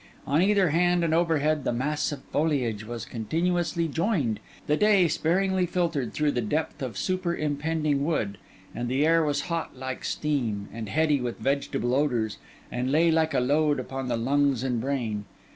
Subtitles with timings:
[0.25, 5.67] On either hand and overhead, the mass of foliage was continuously joined; the day sparingly
[5.67, 8.39] filtered through the depth of super impending wood;
[8.73, 12.39] and the air was hot like steam, and heady with vegetable odours,
[12.71, 15.25] and lay like a load upon the lungs and brain.